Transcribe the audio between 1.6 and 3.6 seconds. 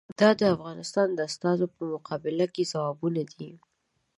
په مقابل کې ځوابونه دي.